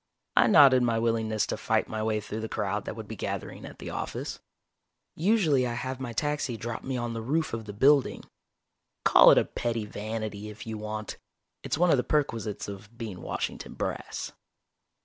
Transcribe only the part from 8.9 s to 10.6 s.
Call it a petty vanity